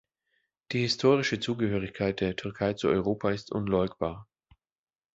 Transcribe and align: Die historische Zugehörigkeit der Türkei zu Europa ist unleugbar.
Die 0.71 0.79
historische 0.81 1.39
Zugehörigkeit 1.39 2.21
der 2.21 2.35
Türkei 2.35 2.73
zu 2.73 2.87
Europa 2.87 3.29
ist 3.29 3.51
unleugbar. 3.51 4.27